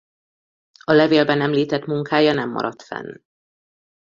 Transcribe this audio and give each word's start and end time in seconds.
A 0.85 0.91
levélben 0.91 1.41
említett 1.41 1.85
munkája 1.85 2.33
nem 2.33 2.49
maradt 2.49 2.81
fenn. 2.81 3.21